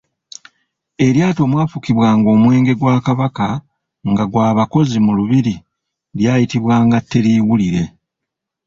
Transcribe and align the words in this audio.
Eryato 1.05 1.41
omwafukwanga 1.45 2.27
omwenge 2.35 2.73
gwa 2.79 2.95
Kabaka 3.05 3.47
nga 4.09 4.23
gwa 4.31 4.47
bakozi 4.57 4.97
mu 5.05 5.11
lubiri 5.17 5.55
lyayitibwanga 6.17 6.97
teriwulire. 7.09 7.83